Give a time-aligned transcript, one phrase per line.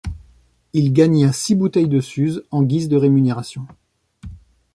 [0.73, 3.67] Il gagna six bouteilles de Suze en guise de rémunération.